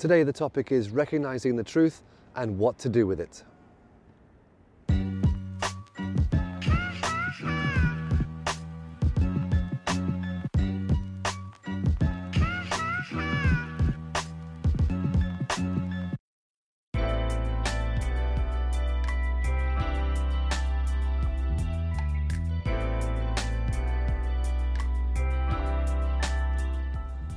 [0.00, 2.00] Today, the topic is recognizing the truth
[2.34, 3.44] and what to do with it.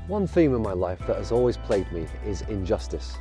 [0.08, 3.16] One theme in my life that has always plagued me is injustice.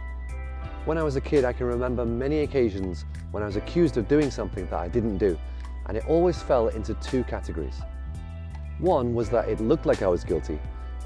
[0.85, 4.09] When I was a kid, I can remember many occasions when I was accused of
[4.09, 5.39] doing something that I didn't do,
[5.87, 7.81] and it always fell into two categories.
[8.81, 10.59] One was that it looked like I was guilty,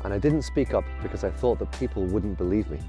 [0.02, 2.80] and I didn't speak up because I thought that people wouldn't believe me.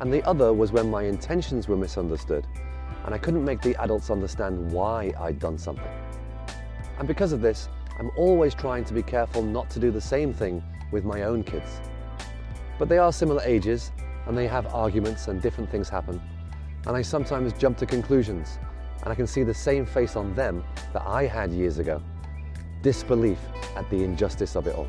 [0.00, 2.44] And the other was when my intentions were misunderstood,
[3.04, 5.92] and I couldn't make the adults understand why I'd done something.
[6.98, 7.68] And because of this,
[8.00, 10.60] I'm always trying to be careful not to do the same thing
[10.94, 11.80] with my own kids.
[12.78, 13.90] But they are similar ages
[14.26, 16.22] and they have arguments and different things happen.
[16.86, 18.60] And I sometimes jump to conclusions
[19.02, 22.00] and I can see the same face on them that I had years ago.
[22.82, 23.38] Disbelief
[23.74, 24.86] at the injustice of it all.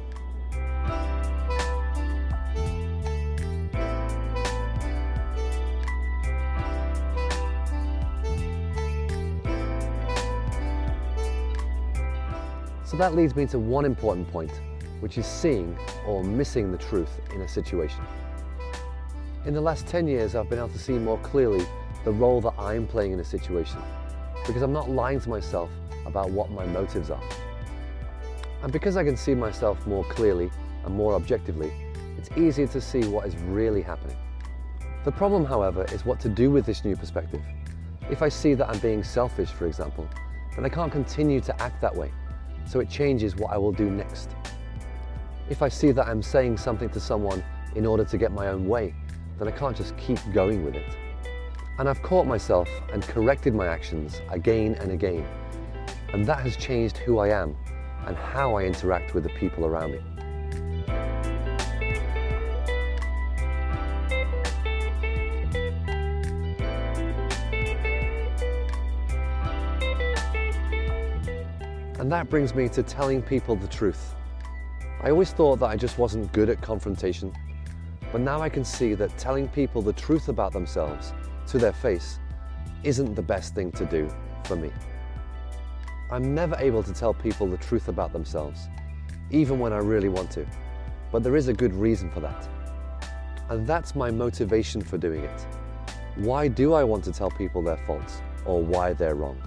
[12.86, 14.52] So that leads me to one important point
[15.00, 18.02] which is seeing or missing the truth in a situation.
[19.46, 21.66] In the last 10 years, I've been able to see more clearly
[22.04, 23.80] the role that I'm playing in a situation
[24.46, 25.70] because I'm not lying to myself
[26.06, 27.22] about what my motives are.
[28.64, 30.50] And because I can see myself more clearly
[30.86, 31.72] and more objectively,
[32.18, 34.18] it's easier to see what is really happening.
[35.04, 37.42] The problem, however, is what to do with this new perspective.
[38.10, 40.08] If I see that I'm being selfish, for example,
[40.56, 42.12] then I can't continue to act that way,
[42.68, 44.32] so it changes what I will do next.
[45.48, 47.44] If I see that I'm saying something to someone
[47.76, 48.96] in order to get my own way,
[49.38, 50.98] then I can't just keep going with it.
[51.78, 55.24] And I've caught myself and corrected my actions again and again.
[56.14, 57.56] And that has changed who I am
[58.08, 60.00] and how I interact with the people around me.
[72.00, 74.16] And that brings me to telling people the truth.
[75.02, 77.34] I always thought that I just wasn't good at confrontation,
[78.12, 81.14] but now I can see that telling people the truth about themselves
[81.48, 82.20] to their face
[82.84, 84.10] isn't the best thing to do
[84.46, 84.72] for me.
[86.12, 88.68] I'm never able to tell people the truth about themselves,
[89.32, 90.46] even when I really want to,
[91.12, 92.48] but there is a good reason for that.
[93.50, 95.46] And that's my motivation for doing it.
[96.16, 99.42] Why do I want to tell people their faults or why they're wrong?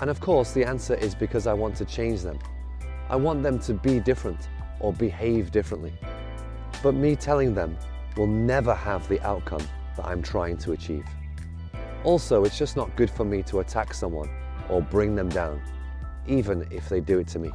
[0.00, 2.38] And of course, the answer is because I want to change them
[3.10, 4.48] I want them to be different
[4.80, 5.94] or behave differently.
[6.82, 7.76] But me telling them
[8.16, 11.04] will never have the outcome that I'm trying to achieve.
[12.04, 14.30] Also, it's just not good for me to attack someone
[14.68, 15.60] or bring them down,
[16.26, 17.50] even if they do it to me.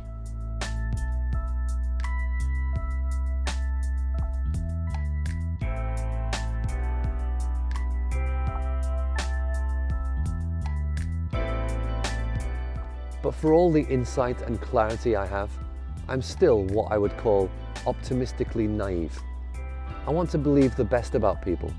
[13.23, 15.49] But for all the insight and clarity I have,
[16.09, 17.49] I'm still what I would call
[17.87, 19.17] optimistically naive.
[20.05, 21.71] I want to believe the best about people,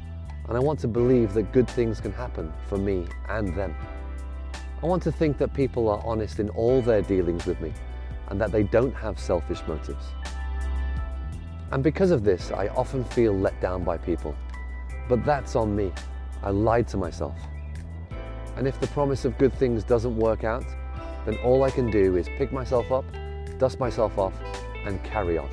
[0.49, 3.77] and I want to believe that good things can happen for me and them.
[4.82, 7.75] I want to think that people are honest in all their dealings with me,
[8.28, 10.06] and that they don't have selfish motives.
[11.72, 14.34] And because of this, I often feel let down by people.
[15.11, 15.93] But that's on me.
[16.43, 17.37] I lied to myself.
[18.56, 20.65] And if the promise of good things doesn't work out,
[21.25, 23.05] then all I can do is pick myself up,
[23.59, 24.35] dust myself off,
[24.85, 25.49] and carry on.